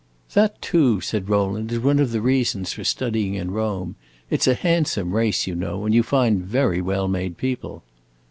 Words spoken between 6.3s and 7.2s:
very well